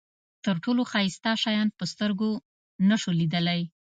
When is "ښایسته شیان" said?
0.91-1.67